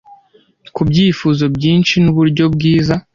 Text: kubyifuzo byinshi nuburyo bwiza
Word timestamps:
kubyifuzo 0.75 1.43
byinshi 1.55 1.93
nuburyo 2.03 2.45
bwiza 2.53 2.95